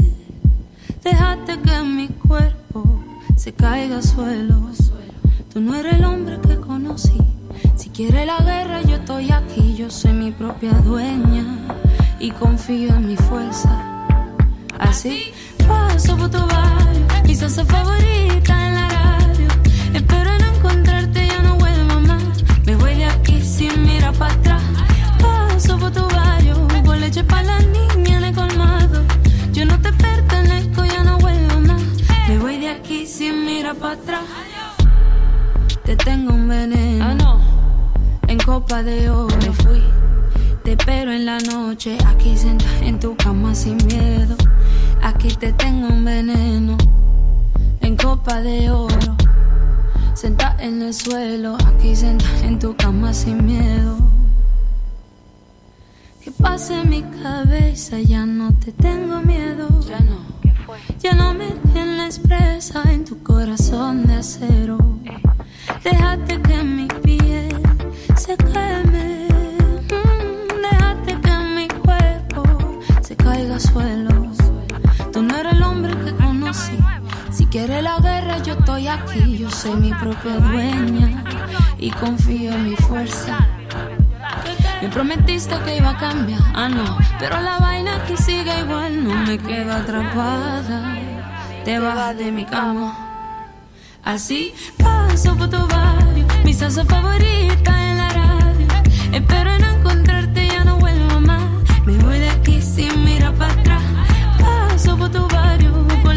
Déjate 1.02 1.60
que 1.62 1.82
mi 1.84 2.10
cuerpo 2.10 3.02
se 3.38 3.54
caiga 3.54 3.96
al 3.98 4.04
suelo. 4.04 4.60
Tú 5.54 5.62
no 5.62 5.76
eres 5.76 5.94
el 5.94 6.06
hombre 6.06 6.40
que 6.42 6.58
conocí. 6.58 7.18
Si 7.76 7.90
quiere 7.90 8.26
la 8.26 8.40
guerra, 8.40 8.82
yo 8.82 8.96
estoy 8.96 9.32
aquí. 9.32 9.76
Yo 9.76 9.90
soy 9.90 10.14
mi 10.14 10.32
propia 10.32 10.72
dueña 10.74 11.81
y 12.22 12.30
confío 12.30 12.90
en 12.96 13.08
mi 13.08 13.18
fuerza. 13.18 13.70
Así 14.80 15.34
paso 15.68 16.16
por 16.16 16.30
tu 16.30 16.38
barrio, 16.38 17.06
mi 17.26 17.36
salsa 17.36 17.66
favorita 17.66 18.68
en 18.68 18.76
la 18.76 18.90
radio. 18.90 19.48
Espero 19.94 20.32
no 20.38 20.46
encontrarte, 20.56 21.28
ya 21.28 21.42
no 21.42 21.56
vuelvo 21.56 22.00
más. 22.02 22.24
Me 22.66 22.76
voy 22.76 22.94
de 22.94 23.06
aquí 23.06 23.42
sin 23.42 23.84
mirar 23.84 24.14
para 24.14 24.34
atrás. 24.34 24.62
Paso 25.20 25.80
por 25.80 25.92
tu 25.92 26.08
barrio, 26.10 26.56
con 26.86 27.02
leche 27.02 27.24
para 27.24 27.44
la 27.44 27.60
niña 27.60 28.18
en 28.20 28.24
el 28.24 28.36
colmado. 28.36 29.02
Yo 29.52 29.66
no 29.66 29.80
te 29.82 29.92
pertenezco, 29.92 30.86
ya 30.86 31.04
no 31.04 31.18
vuelvo 31.18 31.60
más. 31.62 31.82
Me 32.28 32.38
voy 32.38 32.60
de 32.60 32.70
aquí 32.70 33.08
sin 33.08 33.46
mirar 33.46 33.76
para 33.78 33.94
atrás. 33.94 34.24
Te 35.84 35.96
tengo 35.96 36.34
un 36.34 36.48
veneno. 36.48 37.42
En 38.28 38.38
copa 38.38 38.82
de 38.82 39.10
oro 39.10 39.54
en 41.22 41.26
la 41.26 41.38
noche, 41.40 41.98
aquí 42.08 42.36
sentada 42.36 42.80
en 42.80 43.00
tu 43.00 43.16
cama 43.16 43.54
sin 43.54 43.78
miedo. 43.86 44.36
Aquí 45.04 45.30
te 45.36 45.54
tengo 45.54 45.88
un 45.88 46.04
veneno 46.04 46.78
en 47.82 47.96
copa 47.96 48.42
de 48.42 48.72
oro. 48.72 49.16
Senta 50.16 50.56
en 50.60 50.82
el 50.82 50.94
suelo, 50.94 51.58
aquí 51.68 51.96
senta 51.96 52.26
en 52.44 52.58
tu 52.58 52.76
cama 52.76 53.14
sin 53.14 53.46
miedo. 53.46 53.98
Que 56.24 56.32
pase 56.32 56.84
mi 56.86 57.04
cabeza, 57.04 58.00
ya 58.00 58.26
no 58.26 58.52
te 58.54 58.72
tengo 58.72 59.22
miedo. 59.22 59.68
Ya 59.88 60.00
no. 60.00 60.20
Ya 61.04 61.14
no 61.14 61.34
me 61.36 61.52
tienes 61.72 62.18
presa 62.18 62.82
en 62.92 63.06
tu 63.06 63.22
corazón 63.22 64.08
de 64.08 64.16
acero. 64.16 64.78
Déjate 65.84 66.42
que 66.42 66.64
mi 66.64 66.88
piel 67.04 67.62
se 68.16 68.36
queme. 68.38 69.21
Se 73.62 73.74
caiga 73.74 73.92
al 73.92 74.36
suelo. 74.36 75.12
Tú 75.12 75.22
no 75.22 75.36
eres 75.36 75.54
el 75.54 75.64
hombre 75.64 75.94
que 75.98 76.16
conocí. 76.16 76.78
Si 77.32 77.46
quieres 77.46 77.84
la 77.84 78.00
guerra, 78.00 78.38
yo 78.40 78.54
estoy 78.54 78.88
aquí. 78.88 79.38
Yo 79.38 79.50
soy 79.50 79.76
mi 79.76 79.94
propia 79.94 80.38
dueña 80.38 81.24
y 81.78 81.92
confío 81.92 82.54
en 82.54 82.70
mi 82.70 82.76
fuerza. 82.76 83.48
Me 84.82 84.90
prometiste 84.90 85.56
que 85.64 85.78
iba 85.78 85.92
a 85.92 85.98
cambiar, 85.98 86.42
ah 86.56 86.68
no, 86.68 86.98
pero 87.20 87.40
la 87.40 87.60
vaina 87.60 87.98
aquí 87.98 88.18
sigue 88.18 88.62
igual, 88.62 89.04
no 89.04 89.14
me 89.28 89.38
quedo 89.38 89.72
atrapada. 89.72 90.98
Te 91.64 91.78
bajas 91.78 92.18
de 92.18 92.32
mi 92.32 92.46
cama. 92.46 92.98
Así 94.04 94.54
paso 94.78 95.36
por 95.36 95.50
tu 95.52 95.68
barrio, 95.68 96.26
mi 96.44 96.54
salsa 96.54 96.84
favorita 96.84 97.91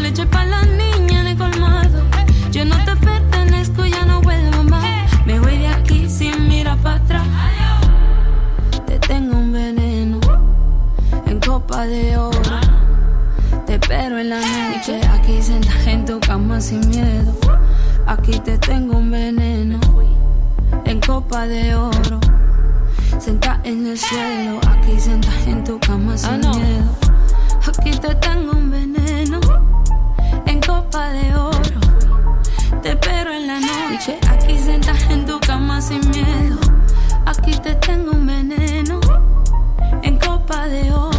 leche 0.04 0.26
para 0.26 0.44
la 0.44 0.62
niña 0.64 1.20
en 1.20 1.26
el 1.28 1.38
colmado. 1.38 2.02
Yo 2.52 2.62
no 2.66 2.76
te 2.84 2.94
pertenezco, 2.96 3.87
ya 3.87 4.04
no 4.04 4.20
vuelvo 4.20 4.62
más. 4.64 4.84
Me 5.25 5.40
voy 5.40 5.56
de 5.56 5.68
aquí 5.68 6.11
sin 6.11 6.46
mirar 6.46 6.76
para 6.78 6.96
atrás. 6.96 7.26
Te 8.87 8.99
tengo 8.99 9.34
un 9.38 9.50
veneno 9.50 10.20
en 11.26 11.40
copa 11.40 11.87
de 11.87 12.18
oro. 12.18 12.61
Te 13.66 13.76
espero 13.76 14.18
en 14.18 14.28
la 14.28 14.40
noche, 14.40 15.00
aquí 15.08 15.40
sentada 15.40 15.90
en 15.90 16.04
tu 16.04 16.20
cama 16.20 16.61
sin 16.61 16.87
miedo. 16.87 17.32
Aquí 18.06 18.38
te 18.40 18.58
tengo 18.58 18.99
un 18.99 19.11
veneno 19.11 19.80
en 20.84 21.00
copa 21.00 21.46
de 21.46 21.75
oro. 21.75 22.20
Sentada 23.18 23.58
en 23.64 23.87
el 23.87 23.99
suelo, 23.99 24.61
aquí 24.68 25.00
sentada 25.00 25.44
en 25.46 25.64
tu 25.64 25.80
cama 25.80 26.18
sin 26.18 26.40
miedo. 26.40 26.92
Aquí 27.66 27.92
te 27.92 28.14
tengo 28.16 28.53
copa 30.95 31.11
de 31.11 31.35
oro. 31.35 31.81
Te 32.81 32.91
espero 32.91 33.33
en 33.33 33.49
la 33.49 33.59
noche, 33.59 34.17
aquí 34.31 34.57
sentada 34.57 34.99
en 35.11 35.27
tu 35.27 35.41
cama 35.41 35.81
sin 35.81 36.09
miedo. 36.11 36.57
Aquí 37.27 37.53
te 37.59 37.75
tengo 37.75 38.13
un 38.13 38.25
veneno 38.25 39.01
en 40.03 40.19
copa 40.21 40.69
de 40.69 40.93
oro. 40.93 41.19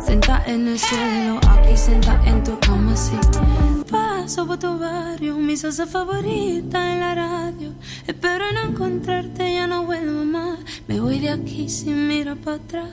Senta 0.00 0.40
en 0.46 0.68
el 0.68 0.78
suelo, 0.78 1.40
aquí 1.48 1.76
senta 1.76 2.20
en 2.26 2.44
tu 2.44 2.56
cama 2.60 2.94
sin 2.96 3.18
miedo. 3.18 3.84
Paso 3.90 4.46
por 4.46 4.58
tu 4.58 4.78
barrio, 4.78 5.36
mi 5.36 5.56
salsa 5.56 5.86
favorita 5.86 6.92
en 6.92 7.00
la 7.00 7.14
radio. 7.16 7.72
Espero 8.06 8.52
no 8.52 8.70
encontrarte, 8.70 9.54
ya 9.54 9.66
no 9.66 9.84
vuelvo 9.84 10.24
más. 10.24 10.60
Me 10.86 11.00
voy 11.00 11.18
de 11.18 11.30
aquí 11.30 11.68
sin 11.68 12.06
mirar 12.06 12.36
para 12.36 12.58
atrás. 12.58 12.90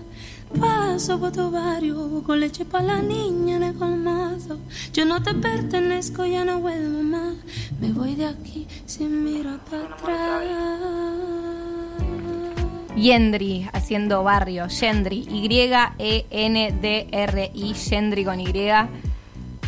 Paso 0.59 1.19
por 1.19 1.31
tu 1.31 1.49
barrio 1.49 2.21
con 2.25 2.39
leche 2.39 2.65
para 2.65 2.83
la 2.83 3.01
niña 3.01 3.55
en 3.57 3.63
el 3.63 3.73
colmado. 3.75 4.59
Yo 4.93 5.05
no 5.05 5.21
te 5.23 5.33
pertenezco, 5.33 6.25
ya 6.25 6.43
no 6.45 6.59
vuelvo 6.59 7.01
más. 7.03 7.35
Me 7.79 7.91
voy 7.93 8.15
de 8.15 8.27
aquí 8.27 8.67
sin 8.85 9.23
mirar 9.23 9.59
para 9.65 9.85
atrás. 9.85 10.43
Yendri 12.95 13.67
haciendo 13.73 14.23
barrio, 14.23 14.67
Yendri, 14.67 15.25
Y-E-N-D-R-I, 15.31 15.73
Yendri 17.73 18.25
con 18.25 18.39
Y. 18.41 18.51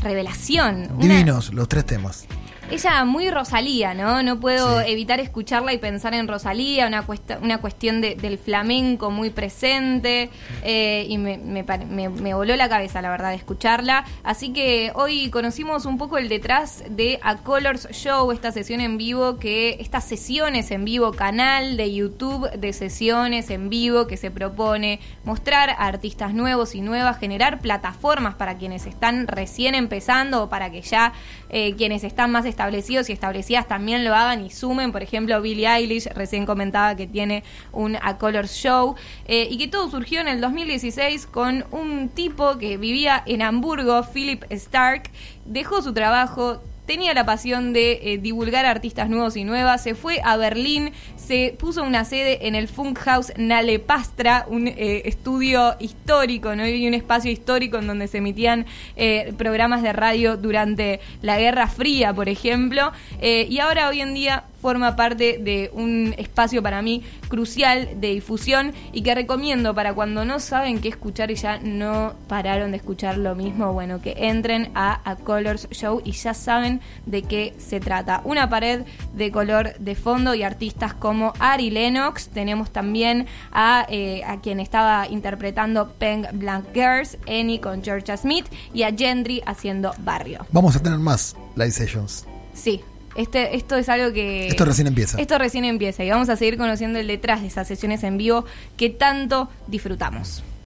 Revelación. 0.03 0.89
Una- 0.97 0.99
Divinos 1.15 1.53
los 1.53 1.67
tres 1.69 1.85
temas. 1.85 2.25
Ella 2.73 3.05
muy 3.05 3.29
Rosalía, 3.29 3.93
¿no? 3.93 4.23
No 4.23 4.39
puedo 4.39 4.81
Sí. 4.81 4.91
evitar 4.91 5.19
escucharla 5.19 5.73
y 5.73 5.77
pensar 5.77 6.15
en 6.15 6.27
Rosalía, 6.27 6.87
una, 6.87 7.03
cuesta- 7.05 7.37
una 7.39 7.59
cuestión 7.59 8.01
de- 8.01 8.15
del 8.15 8.39
flamenco 8.39 9.11
muy 9.11 9.29
presente 9.29 10.31
eh, 10.63 11.05
y 11.07 11.19
me, 11.19 11.37
me- 11.37 12.09
me 12.09 12.33
voló 12.33 12.55
la 12.55 12.67
cabeza, 12.69 12.99
la 13.03 13.11
verdad, 13.11 13.29
de 13.29 13.35
escucharla. 13.35 14.05
Así 14.23 14.53
que 14.53 14.91
hoy 14.95 15.29
conocimos 15.29 15.85
un 15.85 15.99
poco 15.99 16.17
el 16.17 16.29
detrás 16.29 16.83
de 16.89 17.19
A 17.21 17.37
Colors 17.43 17.87
Show, 17.91 18.31
esta 18.31 18.51
sesión 18.51 18.81
en 18.81 18.97
vivo, 18.97 19.37
que 19.37 19.77
estas 19.79 20.03
sesiones 20.05 20.71
en 20.71 20.83
vivo, 20.83 21.11
canal 21.11 21.77
de 21.77 21.93
YouTube 21.93 22.49
de 22.53 22.73
sesiones 22.73 23.51
en 23.51 23.69
vivo 23.69 24.07
que 24.07 24.17
se 24.17 24.31
propone 24.31 24.99
mostrar 25.25 25.69
a 25.69 25.85
artistas 25.85 26.33
nuevos 26.33 26.73
y 26.73 26.81
nuevas, 26.81 27.19
generar 27.19 27.59
plataformas 27.59 28.33
para 28.33 28.57
quienes 28.57 28.87
están 28.87 29.27
recién 29.27 29.75
empezando 29.75 30.41
o 30.41 30.49
para 30.49 30.71
que 30.71 30.81
ya 30.81 31.13
eh, 31.49 31.75
quienes 31.77 32.03
están 32.03 32.31
más 32.31 32.45
establecidos 32.45 32.62
y 32.71 33.11
establecidas 33.11 33.67
también 33.67 34.05
lo 34.05 34.15
hagan 34.15 34.45
y 34.45 34.49
sumen. 34.49 34.91
Por 34.91 35.03
ejemplo, 35.03 35.41
Billie 35.41 35.67
Eilish 35.67 36.07
recién 36.13 36.45
comentaba 36.45 36.95
que 36.95 37.07
tiene 37.07 37.43
un 37.71 37.97
A 38.01 38.17
Colors 38.17 38.53
Show 38.53 38.95
eh, 39.25 39.47
y 39.49 39.57
que 39.57 39.67
todo 39.67 39.89
surgió 39.89 40.21
en 40.21 40.27
el 40.27 40.41
2016 40.41 41.27
con 41.27 41.65
un 41.71 42.09
tipo 42.09 42.57
que 42.57 42.77
vivía 42.77 43.21
en 43.25 43.41
Hamburgo, 43.41 44.03
Philip 44.13 44.43
Stark, 44.49 45.03
dejó 45.45 45.81
su 45.81 45.93
trabajo. 45.93 46.61
Tenía 46.85 47.13
la 47.13 47.25
pasión 47.25 47.73
de 47.73 47.99
eh, 48.01 48.17
divulgar 48.17 48.65
artistas 48.65 49.09
nuevos 49.09 49.37
y 49.37 49.43
nuevas, 49.43 49.83
se 49.83 49.95
fue 49.95 50.19
a 50.23 50.37
Berlín, 50.37 50.91
se 51.15 51.55
puso 51.57 51.83
una 51.83 52.03
sede 52.05 52.47
en 52.47 52.55
el 52.55 52.67
Funkhaus 52.67 53.31
Nalepastra, 53.37 54.45
un 54.49 54.67
eh, 54.67 55.03
estudio 55.05 55.75
histórico, 55.79 56.55
¿no? 56.55 56.67
Y 56.67 56.87
un 56.87 56.93
espacio 56.93 57.31
histórico 57.31 57.77
en 57.77 57.87
donde 57.87 58.07
se 58.07 58.17
emitían 58.17 58.65
eh, 58.95 59.33
programas 59.37 59.81
de 59.81 59.93
radio 59.93 60.37
durante 60.37 60.99
la 61.21 61.39
Guerra 61.39 61.67
Fría, 61.67 62.13
por 62.13 62.27
ejemplo. 62.27 62.91
Eh, 63.21 63.47
y 63.49 63.59
ahora 63.59 63.89
hoy 63.89 64.01
en 64.01 64.13
día 64.13 64.43
forma 64.63 64.95
parte 64.95 65.39
de 65.39 65.69
un 65.73 66.15
espacio 66.17 66.63
para 66.63 66.81
mí 66.81 67.03
crucial 67.27 67.99
de 67.99 68.11
difusión 68.11 68.71
y 68.93 69.01
que 69.01 69.13
recomiendo 69.13 69.75
para 69.75 69.93
cuando 69.93 70.23
no 70.23 70.39
saben 70.39 70.79
qué 70.79 70.87
escuchar 70.87 71.31
y 71.31 71.35
ya 71.35 71.59
no 71.59 72.13
pararon 72.29 72.71
de 72.71 72.77
escuchar 72.77 73.17
lo 73.17 73.35
mismo, 73.35 73.73
bueno, 73.73 74.01
que 74.01 74.15
entren 74.17 74.71
a 74.73 75.01
A 75.03 75.17
Colors 75.17 75.67
Show 75.71 76.01
y 76.05 76.13
ya 76.13 76.33
saben 76.33 76.79
de 77.05 77.23
qué 77.23 77.53
se 77.57 77.81
trata. 77.81 78.21
Una 78.23 78.47
pared 78.47 78.85
de 79.13 79.33
color 79.33 79.77
de 79.79 79.95
fondo 79.95 80.33
y 80.33 80.43
artistas 80.43 80.93
como 80.93 81.33
Ari 81.39 81.69
Lennox, 81.69 82.29
tenemos 82.29 82.71
también 82.71 83.27
a, 83.51 83.85
eh, 83.89 84.23
a 84.25 84.39
quien 84.39 84.61
estaba 84.61 85.09
interpretando 85.09 85.91
Peng 85.99 86.25
Blank 86.31 86.67
Girls, 86.73 87.17
Annie 87.27 87.59
con 87.59 87.83
Georgia 87.83 88.15
Smith 88.15 88.45
y 88.73 88.83
a 88.83 88.95
Gendry 88.95 89.43
haciendo 89.45 89.93
Barrio. 89.99 90.45
Vamos 90.53 90.77
a 90.77 90.81
tener 90.81 90.99
más 90.99 91.35
live 91.57 91.71
sessions. 91.71 92.25
Sí. 92.53 92.81
Este, 93.15 93.55
esto 93.55 93.75
es 93.75 93.89
algo 93.89 94.13
que... 94.13 94.47
Esto 94.47 94.65
recién 94.65 94.87
empieza. 94.87 95.19
Esto 95.19 95.37
recién 95.37 95.65
empieza 95.65 96.03
y 96.03 96.09
vamos 96.09 96.29
a 96.29 96.35
seguir 96.35 96.57
conociendo 96.57 96.99
el 96.99 97.07
detrás 97.07 97.41
de 97.41 97.47
esas 97.47 97.67
sesiones 97.67 98.03
en 98.03 98.17
vivo 98.17 98.45
que 98.77 98.89
tanto 98.89 99.49
disfrutamos. 99.67 100.43